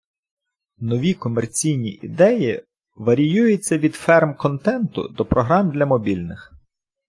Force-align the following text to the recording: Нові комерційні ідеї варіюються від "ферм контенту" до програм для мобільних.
Нові 0.77 1.13
комерційні 1.13 1.89
ідеї 1.89 2.63
варіюються 2.95 3.77
від 3.77 3.95
"ферм 3.95 4.35
контенту" 4.35 5.07
до 5.07 5.25
програм 5.25 5.71
для 5.71 5.85
мобільних. 5.85 6.53